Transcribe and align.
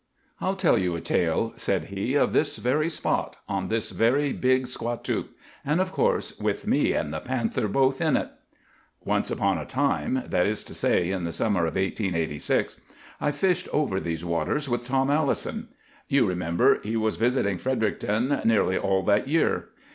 "I'll 0.39 0.55
tell 0.55 0.79
you 0.79 0.95
a 0.95 0.99
tale," 0.99 1.53
said 1.57 1.85
he, 1.93 2.15
"of 2.15 2.33
this 2.33 2.57
very 2.57 2.89
spot, 2.89 3.35
on 3.47 3.67
this 3.67 3.91
very 3.91 4.33
Big 4.33 4.65
Squatook; 4.65 5.27
and, 5.63 5.79
of 5.79 5.91
course, 5.91 6.39
with 6.39 6.65
me 6.65 6.93
and 6.93 7.13
the 7.13 7.19
panther 7.19 7.67
both 7.67 8.01
in 8.01 8.17
it. 8.17 8.31
"Once 9.05 9.29
upon 9.29 9.59
a 9.59 9.65
time—that 9.67 10.47
is 10.47 10.63
to 10.63 10.73
say 10.73 11.11
in 11.11 11.23
the 11.23 11.31
summer 11.31 11.67
of 11.67 11.75
1886—I 11.75 13.31
fished 13.31 13.67
over 13.71 13.99
these 13.99 14.25
waters 14.25 14.67
with 14.67 14.87
Tom 14.87 15.11
Allison. 15.11 15.67
You 16.07 16.25
remember 16.25 16.79
he 16.81 16.97
was 16.97 17.17
visiting 17.17 17.59
Fredericton 17.59 18.41
nearly 18.43 18.79
all 18.79 19.03
that 19.03 19.27
year. 19.27 19.67